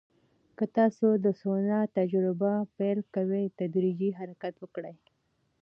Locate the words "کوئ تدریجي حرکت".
3.13-4.53